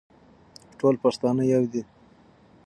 ټول 0.79 0.95
پښتانه 1.03 1.43
يو 1.53 1.63
دي. 1.71 1.81